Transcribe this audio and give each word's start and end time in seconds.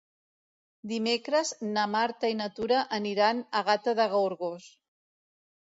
Dimecres 0.91 1.51
na 1.75 1.83
Marta 1.97 2.33
i 2.33 2.39
na 2.41 2.49
Tura 2.57 2.81
aniran 3.01 3.47
a 3.61 3.65
Gata 3.71 3.99
de 4.03 4.11
Gorgos. 4.17 4.69